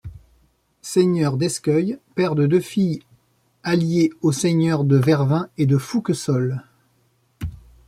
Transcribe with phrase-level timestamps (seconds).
[0.81, 3.03] Seigneur d'Escœuilles, père de deux filles
[3.61, 6.63] alliées aux seigneurs de Vervins et de Foucquesolles.